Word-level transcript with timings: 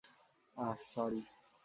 আহ, 0.57 0.75
sorry. 0.83 1.21